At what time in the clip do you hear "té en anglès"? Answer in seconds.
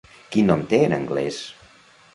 0.71-1.41